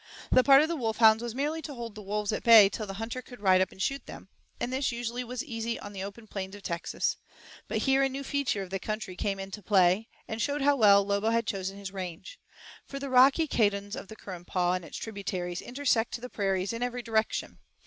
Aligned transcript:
The 0.31 0.43
part 0.43 0.63
of 0.63 0.67
the 0.67 0.75
wolf 0.75 0.97
hounds 0.97 1.21
was 1.21 1.35
merely 1.35 1.61
to 1.61 1.75
hold 1.75 1.93
the 1.93 2.01
wolves 2.01 2.31
at 2.33 2.41
bay 2.41 2.69
till 2.69 2.87
the 2.87 2.95
hunter 2.95 3.21
could 3.21 3.39
ride 3.39 3.61
up 3.61 3.71
and 3.71 3.79
shoot 3.79 4.07
them, 4.07 4.29
and 4.59 4.73
this 4.73 4.91
usually 4.91 5.23
was 5.23 5.43
easy 5.43 5.77
on 5.79 5.93
the 5.93 6.03
open 6.03 6.25
plains 6.25 6.55
of 6.55 6.63
Texas; 6.63 7.17
but 7.67 7.77
here 7.83 8.01
a 8.01 8.09
new 8.09 8.23
feature 8.23 8.63
of 8.63 8.71
the 8.71 8.79
country 8.79 9.15
came 9.15 9.37
into 9.39 9.61
play, 9.61 10.09
and 10.27 10.41
showed 10.41 10.63
how 10.63 10.75
well 10.75 11.05
Lobo 11.05 11.29
had 11.29 11.45
chosen 11.45 11.77
his 11.77 11.93
range; 11.93 12.39
for 12.83 12.97
the 12.97 13.11
rocky 13.11 13.45
canyons 13.45 13.95
of 13.95 14.07
the 14.07 14.15
Currumpaw 14.15 14.73
and 14.75 14.83
its 14.83 14.97
tributaries 14.97 15.61
intersect 15.61 16.19
the 16.19 16.29
prairies 16.29 16.73
in 16.73 16.81
every 16.81 17.03
direction. 17.03 17.59